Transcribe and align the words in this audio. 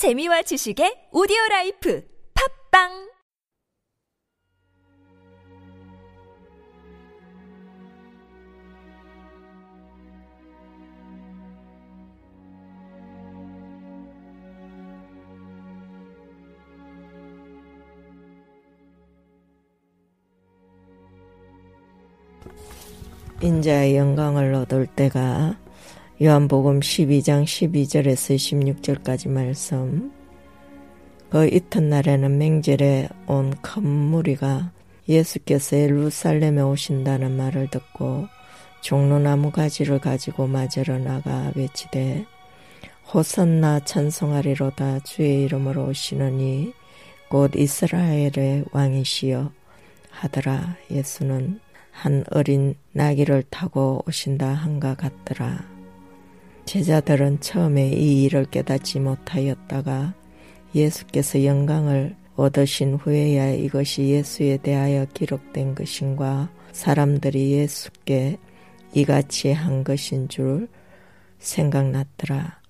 재미와 0.00 0.40
지식의 0.40 1.12
오디오 1.12 1.36
라이프 1.50 2.02
팝빵! 2.32 3.10
인자의 23.42 23.98
영광을 23.98 24.54
얻을 24.54 24.86
때가 24.86 25.58
요한복음 26.22 26.80
12장 26.80 27.44
12절에서 27.44 28.36
16절까지 28.36 29.30
말씀. 29.30 30.12
그 31.30 31.46
이튿날에는 31.46 32.36
맹절에 32.36 33.08
온 33.26 33.54
큰 33.62 33.86
무리가 33.86 34.70
예수께서 35.08 35.78
예루살렘에 35.78 36.60
오신다는 36.60 37.38
말을 37.38 37.70
듣고 37.70 38.26
종로나무 38.82 39.50
가지를 39.50 39.98
가지고 39.98 40.46
맞으러 40.46 40.98
나가 40.98 41.52
외치되 41.54 42.26
호선나 43.14 43.86
찬송하리로다. 43.86 44.98
주의 44.98 45.44
이름으로 45.44 45.86
오시느니 45.86 46.74
곧 47.30 47.52
이스라엘의 47.56 48.66
왕이시여. 48.72 49.50
하더라. 50.10 50.76
예수는 50.90 51.60
한 51.92 52.24
어린 52.30 52.74
나귀를 52.92 53.44
타고 53.48 54.04
오신다 54.06 54.48
한가 54.52 54.94
같더라. 54.94 55.69
제자들은 56.70 57.40
처음에 57.40 57.88
이 57.88 58.22
일을 58.22 58.44
깨닫지 58.44 59.00
못하였다가 59.00 60.14
예수께서 60.72 61.44
영광을 61.44 62.14
얻으신 62.36 62.94
후에야 62.94 63.50
이것이 63.54 64.02
예수에 64.10 64.58
대하여 64.58 65.04
기록된 65.12 65.74
것인과 65.74 66.48
사람들이 66.70 67.50
예수께 67.50 68.38
이같이 68.94 69.50
한 69.50 69.82
것인 69.82 70.28
줄 70.28 70.68
생각났더라. 71.40 72.60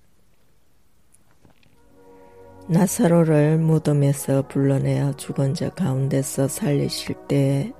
나사로를 2.68 3.58
무덤에서 3.58 4.48
불러내어 4.48 5.12
죽은 5.16 5.52
자 5.52 5.68
가운데서 5.68 6.48
살리실 6.48 7.16
때에 7.28 7.70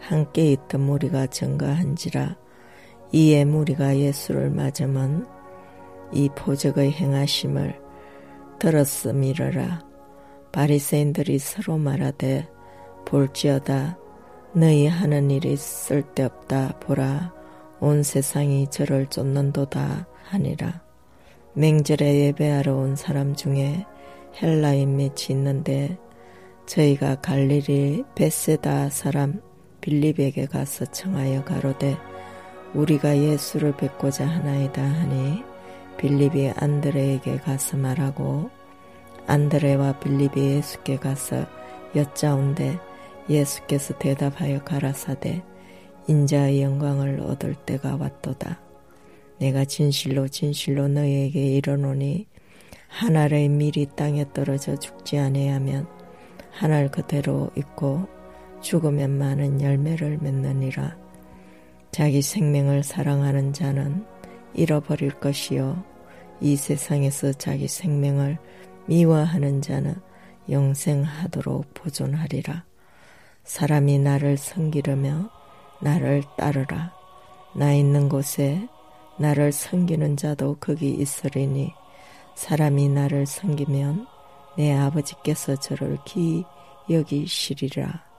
함께 0.00 0.50
있던 0.50 0.80
무리가 0.80 1.28
증가한지라 1.28 2.36
이에 3.12 3.44
무리가 3.44 3.96
예수를 3.96 4.50
맞으면 4.50 5.41
이 6.12 6.28
포적의 6.36 6.92
행하심을 6.92 7.80
들었음이러라. 8.58 9.82
바리새인들이 10.52 11.38
서로 11.38 11.78
말하되 11.78 12.48
볼지어다 13.06 13.98
너희 14.54 14.86
하는 14.86 15.30
일이 15.30 15.56
쓸데없다 15.56 16.78
보라. 16.80 17.32
온 17.80 18.02
세상이 18.02 18.68
저를 18.70 19.06
쫓는도다 19.06 20.06
하니라. 20.24 20.82
맹절에 21.54 22.26
예배하러 22.26 22.74
온 22.76 22.96
사람 22.96 23.34
중에 23.34 23.84
헬라인 24.40 24.96
맺이 24.96 25.32
있는데 25.32 25.98
저희가 26.66 27.16
갈릴리 27.16 28.04
베세다 28.14 28.88
사람 28.90 29.42
빌립에게 29.80 30.46
가서 30.46 30.86
청하여 30.86 31.44
가로되 31.44 31.96
우리가 32.72 33.16
예수를 33.18 33.76
뵙고자 33.76 34.26
하나이다 34.26 34.82
하니 34.82 35.42
빌립이 35.96 36.52
안드레에게 36.56 37.38
가서 37.38 37.76
말하고 37.76 38.50
안드레와 39.26 40.00
빌립이 40.00 40.56
예수께 40.56 40.96
가서 40.96 41.46
여짜온데 41.94 42.78
예수께서 43.28 43.96
대답하여 43.98 44.62
가라사대 44.64 45.42
인자의 46.08 46.62
영광을 46.62 47.20
얻을 47.20 47.54
때가 47.54 47.96
왔도다. 47.96 48.60
내가 49.38 49.64
진실로 49.64 50.28
진실로 50.28 50.88
너희에게 50.88 51.56
이르노니 51.56 52.26
하늘의 52.88 53.48
밀이 53.48 53.88
땅에 53.96 54.24
떨어져 54.32 54.76
죽지 54.76 55.18
아니하면 55.18 55.86
하늘 56.50 56.90
그대로 56.90 57.50
있고 57.56 58.06
죽으면 58.60 59.18
많은 59.18 59.60
열매를 59.60 60.18
맺느니라. 60.20 60.96
자기 61.90 62.22
생명을 62.22 62.82
사랑하는 62.82 63.52
자는 63.52 64.04
잃어버릴 64.54 65.12
것이요. 65.12 65.82
이 66.42 66.56
세상에서 66.56 67.32
자기 67.34 67.68
생명을 67.68 68.36
미워하는 68.86 69.62
자는 69.62 69.94
영생하도록 70.50 71.72
보존하리라. 71.72 72.64
사람이 73.44 74.00
나를 74.00 74.36
섬기려며 74.36 75.30
나를 75.80 76.24
따르라. 76.36 76.92
나 77.54 77.72
있는 77.72 78.08
곳에 78.08 78.66
나를 79.18 79.52
섬기는 79.52 80.16
자도 80.16 80.56
거기 80.58 80.90
있으리니 80.90 81.72
사람이 82.34 82.88
나를 82.88 83.24
섬기면 83.26 84.06
내 84.56 84.74
아버지께서 84.74 85.54
저를 85.56 85.96
기 86.04 86.44
여기시리라. 86.90 88.11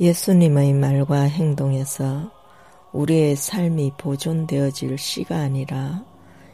예수님의 0.00 0.72
말과 0.72 1.20
행동에서 1.24 2.32
우리의 2.92 3.36
삶이 3.36 3.92
보존되어질 3.98 4.96
시가 4.96 5.36
아니라 5.36 6.02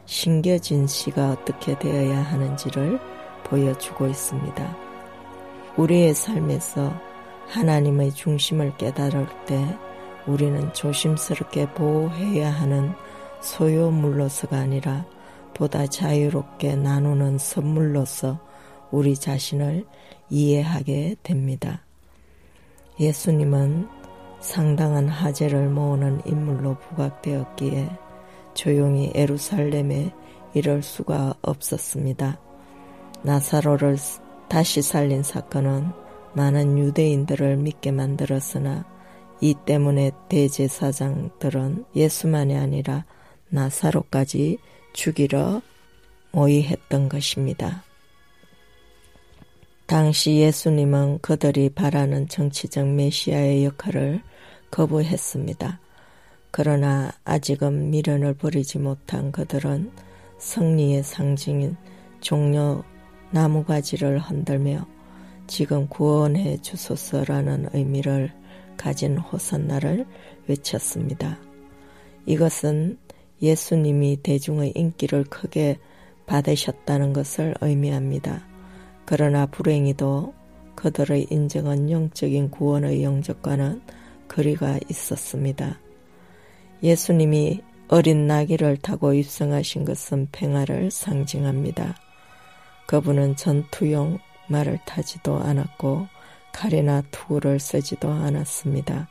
심겨진 0.05 0.85
시가 0.85 1.31
어떻게 1.31 1.79
되어야 1.79 2.23
하는지를 2.23 2.99
보여주고 3.45 4.07
있습니다. 4.07 4.77
우리의 5.77 6.13
삶에서 6.13 6.93
하나님의 7.47 8.11
중심을 8.15 8.75
깨달을 8.75 9.25
때 9.45 9.65
우리는 10.27 10.73
조심스럽게 10.73 11.71
보호해야 11.71 12.51
하는 12.51 12.91
소유물로서가 13.39 14.57
아니라 14.57 15.05
보다 15.53 15.87
자유롭게 15.87 16.75
나누는 16.75 17.37
선물로서 17.37 18.41
우리 18.91 19.15
자신을 19.15 19.85
이해하게 20.29 21.15
됩니다. 21.23 21.86
예수님은 22.99 23.87
상당한 24.39 25.07
하재를 25.07 25.69
모으는 25.69 26.21
인물로 26.25 26.77
부각되었기에 26.77 27.89
조용히 28.53 29.11
에루살렘에 29.13 30.11
이럴 30.53 30.81
수가 30.81 31.35
없었습니다. 31.41 32.39
나사로를 33.23 33.97
다시 34.47 34.81
살린 34.81 35.23
사건은 35.23 35.91
많은 36.33 36.77
유대인들을 36.77 37.57
믿게 37.57 37.91
만들었으나 37.91 38.85
이 39.41 39.53
때문에 39.65 40.11
대제사장들은 40.29 41.85
예수만이 41.95 42.55
아니라 42.57 43.05
나사로까지 43.49 44.57
죽이러 44.93 45.61
모의했던 46.31 47.09
것입니다. 47.09 47.83
당시 49.87 50.39
예수님은 50.39 51.19
그들이 51.21 51.69
바라는 51.69 52.27
정치적 52.27 52.89
메시아의 52.89 53.63
역할을 53.63 54.21
거부했습니다. 54.69 55.79
그러나 56.51 57.13
아직은 57.23 57.89
미련을 57.89 58.33
버리지 58.33 58.79
못한 58.79 59.31
그들은 59.31 59.89
승리의 60.39 61.03
상징인 61.03 61.77
종려 62.19 62.83
나무가지를 63.31 64.19
흔들며 64.19 64.85
지금 65.47 65.87
구원해 65.87 66.57
주소서라는 66.57 67.69
의미를 67.71 68.33
가진 68.75 69.17
호산나를 69.17 70.05
외쳤습니다. 70.47 71.39
이것은 72.25 72.97
예수님이 73.41 74.17
대중의 74.21 74.73
인기를 74.75 75.23
크게 75.23 75.79
받으셨다는 76.25 77.13
것을 77.13 77.55
의미합니다. 77.61 78.56
그러나 79.07 79.45
불행히도 79.45 80.33
그들의 80.75 81.27
인정한 81.29 81.89
영적인 81.89 82.51
구원의 82.51 83.03
영적과는 83.03 83.81
거리가 84.27 84.79
있었습니다. 84.89 85.79
예수님이 86.83 87.61
어린 87.87 88.27
나귀를 88.27 88.75
타고 88.77 89.13
입성하신 89.13 89.85
것은 89.85 90.27
평화를 90.33 90.91
상징합니다. 90.91 91.95
그분은 92.85 93.37
전투용 93.37 94.19
말을 94.49 94.77
타지도 94.85 95.37
않았고 95.37 96.07
칼이나 96.51 97.01
투구를 97.09 97.61
쓰지도 97.61 98.11
않았습니다. 98.11 99.07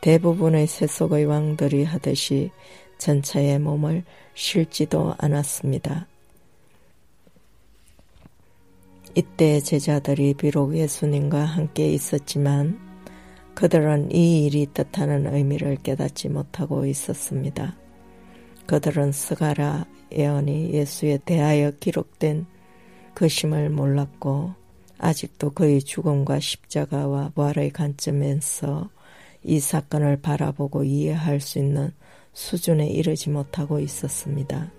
대부분의 0.00 0.66
세속의 0.66 1.26
왕들이 1.26 1.84
하듯이 1.84 2.50
전차의 2.98 3.60
몸을 3.60 4.02
실지도 4.34 5.14
않았습니다. 5.18 6.08
이때 9.18 9.60
제자들이 9.60 10.34
비록 10.34 10.76
예수님과 10.76 11.42
함께 11.42 11.90
있었지만 11.90 12.78
그들은 13.54 14.12
이 14.12 14.44
일이 14.44 14.66
뜻하는 14.74 15.34
의미를 15.34 15.76
깨닫지 15.82 16.28
못하고 16.28 16.84
있었습니다. 16.84 17.74
그들은 18.66 19.12
스가라 19.12 19.86
예언이 20.12 20.74
예수에 20.74 21.20
대하여 21.24 21.70
기록된 21.80 22.44
그 23.14 23.26
심을 23.26 23.70
몰랐고 23.70 24.52
아직도 24.98 25.52
그의 25.54 25.80
죽음과 25.80 26.38
십자가와 26.38 27.30
부활의 27.34 27.70
관점에서 27.70 28.90
이 29.42 29.60
사건을 29.60 30.20
바라보고 30.20 30.84
이해할 30.84 31.40
수 31.40 31.58
있는 31.58 31.90
수준에 32.34 32.86
이르지 32.86 33.30
못하고 33.30 33.80
있었습니다. 33.80 34.70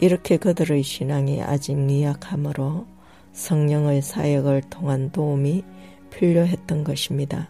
이렇게 0.00 0.36
그들의 0.36 0.82
신앙이 0.82 1.42
아직 1.42 1.74
미약하므로 1.74 2.86
성령의 3.32 4.02
사역을 4.02 4.62
통한 4.70 5.10
도움이 5.10 5.64
필요했던 6.10 6.84
것입니다. 6.84 7.48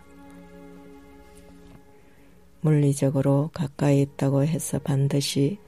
물리적으로 2.61 3.50
가까이 3.53 4.03
있다고 4.03 4.45
해서 4.45 4.79
반드시 4.79 5.59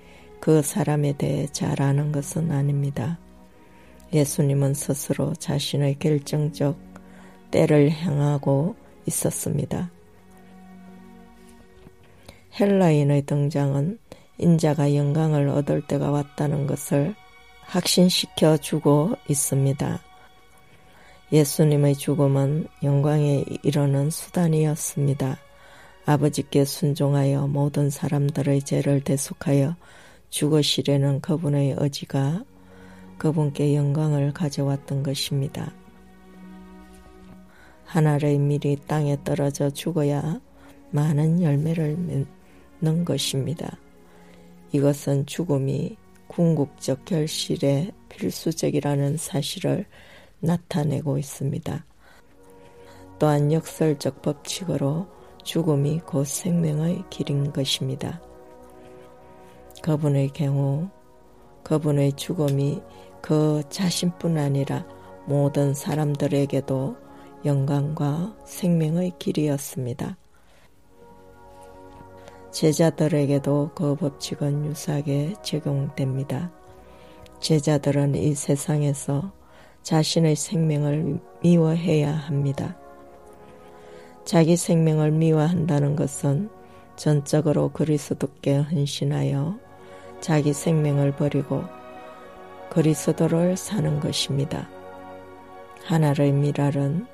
그 0.41 0.62
사람에 0.62 1.17
대해 1.17 1.47
잘 1.47 1.81
아는 1.82 2.12
것은 2.12 2.50
아닙니다. 2.50 3.19
예수님은 4.12 4.75
스스로 4.75 5.35
자신의 5.35 5.99
결정적 5.99 6.77
때를 7.50 7.91
향하고 7.91 8.75
있었습니다. 9.06 9.91
헬라인의 12.59 13.27
등장은 13.27 13.99
인자가 14.41 14.95
영광을 14.95 15.49
얻을 15.49 15.83
때가 15.83 16.11
왔다는 16.11 16.67
것을 16.67 17.15
확신시켜 17.63 18.57
주고 18.57 19.15
있습니다. 19.29 20.01
예수님의 21.33 21.95
죽음은 21.95 22.67
영광에 22.83 23.45
이르는 23.63 24.11
수단이었습니다. 24.11 25.39
아버지께 26.07 26.65
순종하여 26.65 27.47
모든 27.47 27.89
사람들의 27.89 28.63
죄를 28.63 29.03
대속하여 29.03 29.77
죽으시려는 30.31 31.21
그분의 31.21 31.77
의지가 31.79 32.43
그분께 33.19 33.77
영광을 33.77 34.33
가져왔던 34.33 35.03
것입니다. 35.03 35.73
하나의 37.85 38.39
밀이 38.39 38.79
땅에 38.87 39.17
떨어져 39.23 39.71
죽어야 39.71 40.41
많은 40.91 41.43
열매를 41.43 41.97
맺는 42.81 43.05
것입니다. 43.05 43.77
이것은 44.72 45.26
죽음이 45.26 45.96
궁극적 46.28 47.05
결실의 47.05 47.93
필수적이라는 48.08 49.17
사실을 49.17 49.87
나타내고 50.38 51.19
있습니다. 51.19 51.84
또한 53.19 53.52
역설적 53.52 54.22
법칙으로 54.22 55.06
죽음이 55.43 56.00
곧 56.06 56.26
생명의 56.26 57.02
길인 57.11 57.52
것입니다. 57.52 58.20
그분의 59.82 60.28
경우 60.28 60.88
그분의 61.62 62.12
죽음이 62.14 62.81
그 63.20 63.62
자신뿐 63.69 64.38
아니라 64.38 64.87
모든 65.26 65.75
사람들에게도 65.75 66.96
영광과 67.44 68.37
생명의 68.44 69.12
길이었습니다. 69.19 70.19
제자들에게도 72.50 73.70
그 73.75 73.94
법칙은 73.94 74.67
유사하게 74.67 75.35
적용됩니다. 75.43 76.50
제자들은 77.41 78.17
이 78.17 78.35
세상에서 78.35 79.32
자신의 79.82 80.37
생명을 80.37 81.20
미워해야 81.43 82.12
합니다. 82.12 82.76
자기 84.25 84.56
생명을 84.56 85.12
미워한다는 85.12 85.97
것은 85.97 86.50
전적으로 86.97 87.70
그리스도께 87.70 88.58
헌신하여 88.58 89.58
자기 90.20 90.53
생명을 90.53 91.12
버리고 91.12 91.64
그리스도를 92.69 93.56
사는 93.56 94.00
것입니다. 94.00 94.69
하나의 95.85 96.32
미랄은 96.32 97.06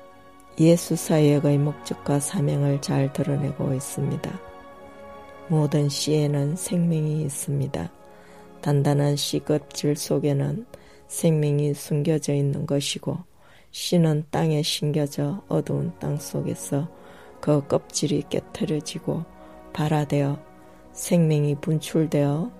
예수 0.59 0.95
사역의 0.95 1.57
목적과 1.59 2.19
사명을 2.19 2.81
잘 2.81 3.13
드러내고 3.13 3.73
있습니다. 3.73 4.56
모든 5.49 5.87
씨에는 5.87 6.57
생명이 6.57 7.21
있습니다. 7.23 7.89
단단한 8.61 9.15
씨 9.15 9.39
껍질 9.39 9.95
속에는 9.95 10.65
생명이 11.07 11.73
숨겨져 11.73 12.33
있는 12.33 12.65
것이고 12.65 13.17
씨는 13.71 14.25
땅에 14.29 14.61
심겨져 14.61 15.41
어두운 15.47 15.93
땅 15.99 16.17
속에서 16.17 16.89
그 17.39 17.65
껍질이 17.65 18.23
깨트려지고 18.29 19.23
발화되어 19.71 20.37
생명이 20.91 21.55
분출되어 21.61 22.51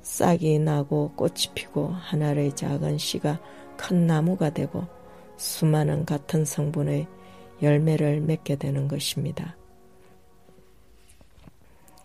싹이 0.00 0.58
나고 0.60 1.12
꽃이 1.16 1.52
피고 1.54 1.88
하나의 1.88 2.56
작은 2.56 2.96
씨가 2.96 3.40
큰 3.76 4.06
나무가 4.06 4.48
되고 4.48 4.86
수많은 5.36 6.06
같은 6.06 6.46
성분의 6.46 7.06
열매를 7.60 8.20
맺게 8.22 8.56
되는 8.56 8.88
것입니다. 8.88 9.59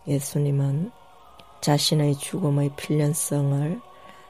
예수님은 0.08 0.92
자신의 1.62 2.16
죽음의 2.16 2.72
필연성을 2.76 3.82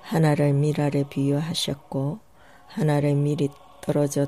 하나를 0.01 0.54
밀알에 0.54 1.04
비유하셨고 1.10 2.19
하나를 2.68 3.16
밀이 3.16 3.50
떨어져 3.81 4.27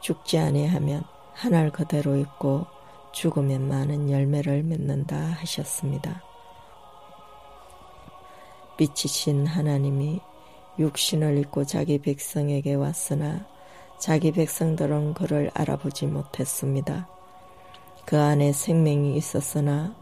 죽지 0.00 0.38
아니하면 0.38 1.02
하나를 1.32 1.70
그대로 1.70 2.16
있고 2.16 2.66
죽으면 3.12 3.68
많은 3.68 4.10
열매를 4.10 4.62
맺는다 4.62 5.16
하셨습니다. 5.16 6.22
빛이신 8.76 9.46
하나님이 9.46 10.20
육신을 10.78 11.38
입고 11.38 11.64
자기 11.64 11.98
백성에게 11.98 12.74
왔으나 12.74 13.46
자기 13.98 14.30
백성들은 14.32 15.14
그를 15.14 15.50
알아보지 15.54 16.06
못했습니다. 16.06 17.08
그 18.04 18.18
안에 18.18 18.52
생명이 18.52 19.16
있었으나 19.16 19.94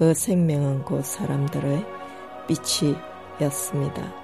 그 0.00 0.14
생명은 0.14 0.86
곧 0.86 1.04
사람들의 1.04 1.84
빛이었습니다. 2.48 4.14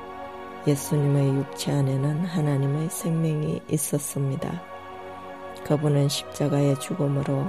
예수님의 0.67 1.29
육체 1.37 1.71
안에는 1.71 2.25
하나님의 2.25 2.89
생명이 2.89 3.61
있었습니다. 3.69 4.63
그분은 5.67 6.09
십자가의 6.09 6.81
죽음으로 6.81 7.45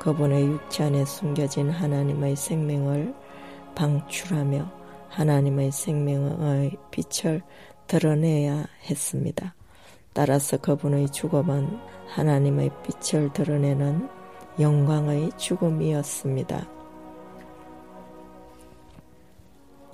그분의 0.00 0.46
육체 0.46 0.82
안에 0.82 1.04
숨겨진 1.04 1.70
하나님의 1.70 2.34
생명을 2.34 3.14
방출하며 3.76 4.68
하나님의 5.08 5.70
생명의 5.70 6.76
빛을 6.90 7.40
드러내야 7.86 8.66
했습니다. 8.82 9.54
따라서 10.12 10.56
그분의 10.56 11.10
죽음은 11.10 11.78
하나님의 12.08 12.70
빛을 12.82 13.32
드러내는 13.32 14.08
영광의 14.58 15.30
죽음이었습니다. 15.36 16.79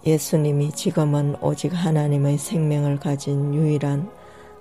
예수님이 0.07 0.71
지금은 0.71 1.35
오직 1.43 1.75
하나님의 1.75 2.39
생명을 2.39 3.01
가진 3.01 3.53
유일한 3.53 4.09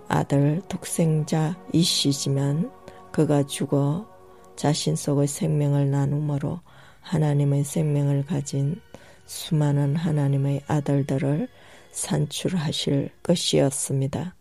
아들 0.08 0.64
독생자이시지만 0.68 2.72
그가 3.12 3.46
죽어 3.46 4.08
자신 4.56 4.96
속의 4.96 5.28
생명을 5.28 5.92
나눔으로 5.92 6.62
하나님의 7.02 7.64
생명을 7.64 8.26
가진 8.26 8.82
수많은 9.28 9.96
하나님의 9.96 10.64
아들들을 10.66 11.48
산출하실 11.92 13.12
것이었습니다. 13.22 14.34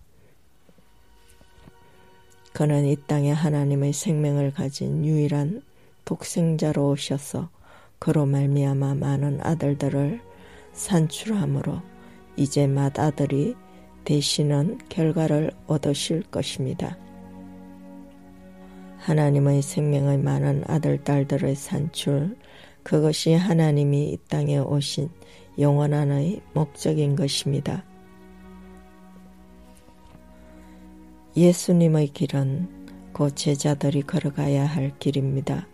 그는 2.55 2.87
이 2.87 2.97
땅에 3.07 3.31
하나님의 3.31 3.93
생명을 3.93 4.55
가진 4.55 5.05
유일한 5.05 5.61
독생자로 6.07 6.93
오셔서 6.93 7.51
그로 7.99 8.25
말미암아 8.25 8.95
많은 8.95 9.41
아들들을 9.43 10.33
산출함으로 10.75 11.81
이제 12.37 12.67
맏 12.67 12.99
아들이 12.99 13.55
되시는 14.05 14.79
결과를 14.89 15.51
얻으실 15.67 16.23
것입니다. 16.25 16.99
하나님의 18.99 19.63
생명의 19.63 20.19
많은 20.19 20.65
아들, 20.67 21.03
딸들의 21.03 21.55
산출, 21.57 22.37
그것이 22.83 23.33
하나님이 23.35 24.11
이 24.11 24.19
땅에 24.29 24.59
오신 24.59 25.09
영원한의 25.59 26.43
목적인 26.53 27.17
것입니다. 27.17 27.85
예수님의 31.37 32.09
길은 32.09 33.13
곧 33.13 33.35
제자들이 33.37 34.03
걸어가야 34.03 34.67
할 34.67 34.97
길입니다. 34.99 35.67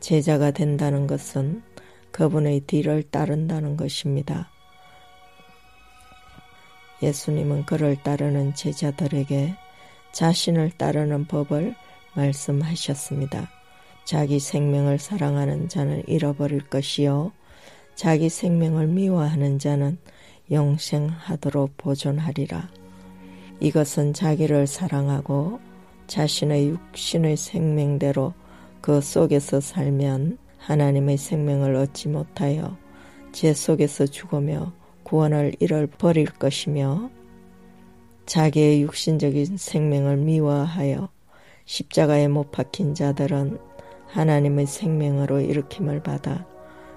제자가 0.00 0.50
된다는 0.52 1.06
것은 1.06 1.62
그분의 2.10 2.60
뒤를 2.60 3.02
따른다는 3.02 3.76
것입니다. 3.76 4.50
예수님은 7.02 7.66
그를 7.66 7.96
따르는 8.02 8.54
제자들에게 8.54 9.54
자신을 10.12 10.72
따르는 10.76 11.26
법을 11.26 11.74
말씀하셨습니다. 12.14 13.50
자기 14.04 14.40
생명을 14.40 14.98
사랑하는 14.98 15.68
자는 15.68 16.02
잃어버릴 16.06 16.68
것이요. 16.68 17.32
자기 17.94 18.28
생명을 18.28 18.86
미워하는 18.86 19.58
자는 19.58 19.98
영생하도록 20.50 21.76
보존하리라. 21.76 22.68
이것은 23.60 24.14
자기를 24.14 24.66
사랑하고 24.66 25.60
자신의 26.06 26.68
육신의 26.68 27.36
생명대로 27.36 28.32
그 28.80 29.00
속에서 29.00 29.60
살면 29.60 30.38
하나님의 30.58 31.16
생명을 31.16 31.74
얻지 31.74 32.08
못하여 32.08 32.76
제 33.32 33.54
속에서 33.54 34.06
죽으며 34.06 34.72
구원을 35.02 35.54
잃어버릴 35.60 36.26
것이며 36.26 37.10
자기의 38.26 38.82
육신적인 38.82 39.56
생명을 39.56 40.18
미워하여 40.18 41.08
십자가에 41.64 42.28
못 42.28 42.50
박힌 42.50 42.94
자들은 42.94 43.58
하나님의 44.08 44.66
생명으로 44.66 45.40
일으킴을 45.40 46.02
받아 46.02 46.46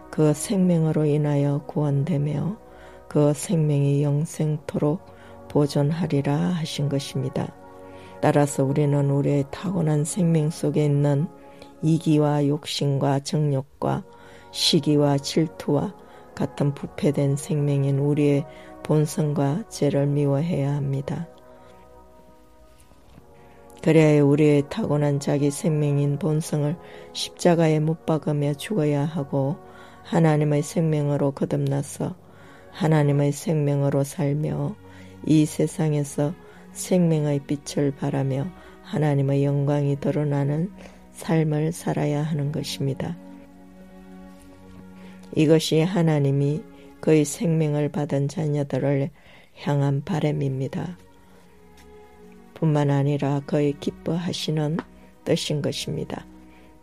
그 0.09 0.33
생명으로 0.33 1.05
인하여 1.05 1.63
구원되며 1.67 2.57
그 3.07 3.33
생명이 3.33 4.03
영생토록 4.03 5.05
보존하리라 5.49 6.33
하신 6.33 6.89
것입니다. 6.89 7.53
따라서 8.21 8.63
우리는 8.63 9.09
우리의 9.09 9.45
타고난 9.51 10.05
생명 10.05 10.49
속에 10.49 10.85
있는 10.85 11.27
이기와 11.81 12.47
욕심과 12.47 13.19
정욕과 13.21 14.03
시기와 14.51 15.17
질투와 15.17 15.95
같은 16.35 16.73
부패된 16.73 17.35
생명인 17.35 17.99
우리의 17.99 18.45
본성과 18.83 19.69
죄를 19.69 20.07
미워해야 20.07 20.73
합니다. 20.73 21.27
그래야 23.81 24.23
우리의 24.23 24.63
타고난 24.69 25.19
자기 25.19 25.49
생명인 25.49 26.19
본성을 26.19 26.75
십자가에 27.13 27.79
못 27.79 28.05
박으며 28.05 28.53
죽어야 28.53 29.03
하고 29.03 29.57
하나님의 30.03 30.61
생명으로 30.61 31.31
거듭나서 31.31 32.15
하나님의 32.71 33.31
생명으로 33.31 34.03
살며 34.03 34.75
이 35.25 35.45
세상에서 35.45 36.33
생명의 36.73 37.41
빛을 37.45 37.91
바라며 37.95 38.47
하나님의 38.83 39.43
영광이 39.45 39.99
드러나는 39.99 40.71
삶을 41.21 41.71
살아야 41.71 42.23
하는 42.23 42.51
것입니다. 42.51 43.15
이것이 45.35 45.81
하나님이 45.81 46.63
그의 46.99 47.25
생명을 47.25 47.89
받은 47.89 48.27
자녀들을 48.27 49.11
향한 49.61 50.03
바램입니다. 50.03 50.97
뿐만 52.55 52.89
아니라 52.89 53.41
그의 53.45 53.73
기뻐하시는 53.79 54.77
뜻인 55.23 55.61
것입니다. 55.61 56.25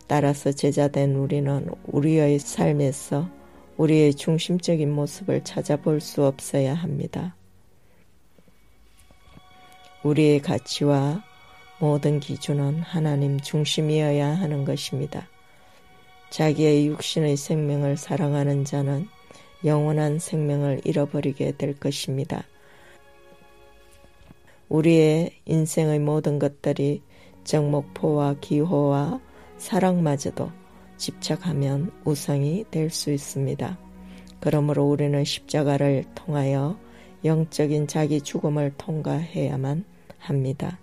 따라서 0.07 0.51
제자된 0.51 1.15
우리는 1.15 1.67
우리의 1.87 2.39
삶에서 2.39 3.29
우리의 3.77 4.13
중심적인 4.13 4.91
모습을 4.91 5.43
찾아볼 5.43 6.01
수 6.01 6.25
없어야 6.25 6.73
합니다. 6.73 7.35
우리의 10.03 10.39
가치와 10.41 11.28
모든 11.79 12.19
기준은 12.19 12.81
하나님 12.81 13.39
중심이어야 13.39 14.27
하는 14.27 14.65
것입니다. 14.65 15.27
자기의 16.29 16.87
육신의 16.87 17.37
생명을 17.37 17.97
사랑하는 17.97 18.65
자는 18.65 19.07
영원한 19.65 20.19
생명을 20.19 20.81
잃어버리게 20.83 21.53
될 21.57 21.77
것입니다. 21.79 22.43
우리의 24.69 25.31
인생의 25.45 25.99
모든 25.99 26.37
것들이 26.37 27.01
정목포와 27.43 28.35
기호와 28.41 29.19
사랑마저도 29.57 30.51
집착하면 30.97 31.91
우상이 32.03 32.65
될 32.69 32.89
수 32.89 33.11
있습니다. 33.11 33.79
그러므로 34.39 34.83
우리는 34.89 35.23
십자가를 35.23 36.05
통하여 36.13 36.77
영적인 37.25 37.87
자기 37.87 38.21
죽음을 38.21 38.73
통과해야만 38.77 39.83
합니다. 40.17 40.77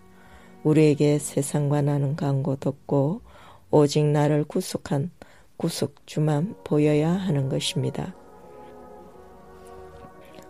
우리에게 0.67 1.21
세상과 1.21 1.83
나는 1.83 2.17
간곳 2.17 2.67
없고 2.67 3.21
오직 3.71 4.05
나를 4.05 4.43
구속한 4.43 5.13
구속주만 5.59 6.57
보여야 6.65 7.13
하는 7.13 7.49
것입니다. 7.49 8.17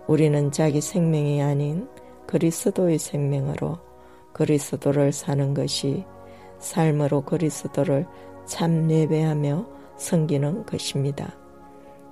우리는 0.07 0.51
자기 0.53 0.81
생명이 0.81 1.43
아닌 1.43 1.87
그리스도의 2.27 2.99
생명으로 2.99 3.79
그리스도를 4.33 5.13
사는 5.13 5.53
것이 5.53 6.07
삶으로 6.61 7.21
그리스도를 7.21 8.07
참 8.47 8.91
예배하며 8.91 9.67
섬기는 9.99 10.65
것입니다. 10.65 11.37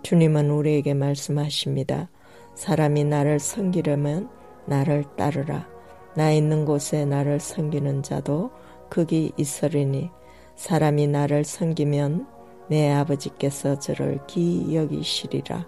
주님은 0.02 0.50
우리에게 0.50 0.92
말씀하십니다. 0.92 2.10
사람이 2.54 3.04
나를 3.04 3.40
섬기려면 3.40 4.28
나를 4.66 5.04
따르라. 5.16 5.73
나 6.14 6.30
있는 6.30 6.64
곳에 6.64 7.04
나를 7.04 7.40
섬기는 7.40 8.02
자도 8.02 8.50
극이 8.88 9.32
있으리니 9.36 10.10
사람이 10.54 11.08
나를 11.08 11.44
섬기면 11.44 12.26
내 12.68 12.92
아버지께서 12.92 13.78
저를 13.78 14.20
기 14.26 14.74
여기시리라. 14.74 15.66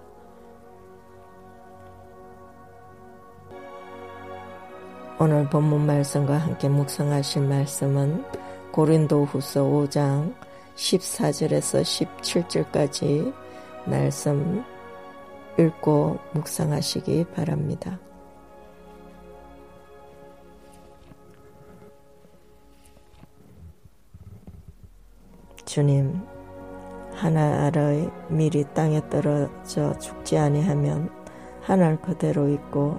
오늘 5.19 5.49
본문 5.49 5.87
말씀과 5.87 6.37
함께 6.37 6.69
묵상하실 6.69 7.43
말씀은 7.43 8.25
고린도 8.71 9.25
후서 9.25 9.65
5장 9.65 10.35
14절에서 10.76 11.81
17절까지 11.83 13.33
말씀 13.87 14.62
읽고 15.59 16.19
묵상하시기 16.33 17.25
바랍니다. 17.35 17.99
주님, 25.76 26.23
하나의 27.12 28.11
밀이 28.30 28.64
땅에 28.73 29.06
떨어져 29.11 29.92
죽지 29.99 30.38
아니하면 30.38 31.11
하늘 31.61 32.00
그대로 32.00 32.49
있고 32.49 32.99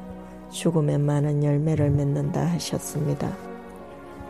죽음에 0.51 0.99
많은 0.99 1.43
열매를 1.43 1.89
맺는다 1.89 2.39
하셨습니다. 2.39 3.35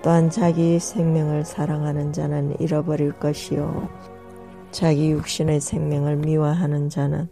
또한 0.01 0.29
자기 0.29 0.79
생명을 0.79 1.43
사랑하는 1.43 2.13
자는 2.13 2.55
잃어버릴 2.61 3.19
것이요. 3.19 3.89
자기 4.71 5.11
육신의 5.11 5.59
생명을 5.59 6.15
미워하는 6.15 6.87
자는 6.87 7.27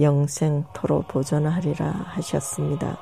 영생토로 0.00 1.02
보존하리라 1.02 1.84
하셨습니다. 1.86 2.96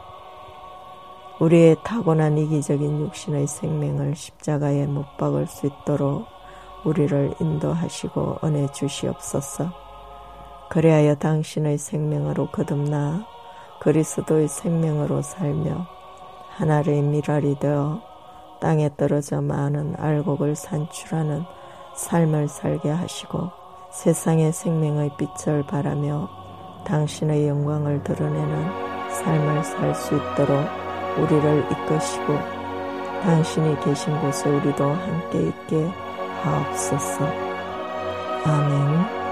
우리의 1.39 1.77
타고난 1.85 2.37
이기적인 2.37 3.01
육신의 3.03 3.47
생명을 3.47 4.17
십자가에 4.17 4.89
못 4.89 5.05
박을 5.19 5.47
수 5.47 5.69
있도록 5.69 6.34
우리를 6.85 7.35
인도하시고 7.41 8.39
은혜 8.45 8.67
주시옵소서. 8.73 9.73
그리하여 10.69 11.15
당신의 11.15 11.79
생명으로 11.79 12.49
거듭나 12.51 13.27
그리스도의 13.81 14.49
생명으로 14.49 15.23
살며 15.23 15.87
하나의 16.57 17.03
미랄이 17.03 17.59
되어 17.59 18.01
땅에 18.61 18.89
떨어져 18.97 19.41
많은 19.41 19.95
알곡을 19.99 20.57
산출하는 20.57 21.45
삶을 21.95 22.49
살게 22.49 22.91
하시고 22.91 23.51
세상의 23.93 24.53
생명의 24.53 25.11
빛을 25.17 25.65
바라며 25.67 26.29
당신의 26.85 27.49
영광을 27.49 28.03
드러내는 28.03 29.11
삶을 29.11 29.65
살 29.65 29.95
수 29.95 30.17
있도록 30.17 30.59
우리를 31.19 31.67
이끄시고 31.71 32.39
당신이 33.23 33.79
계신 33.81 34.19
곳에 34.21 34.51
우리도 34.51 34.85
함께 34.85 35.49
있게 35.49 36.04
하옵소서. 36.45 37.25
아멘. 38.45 39.24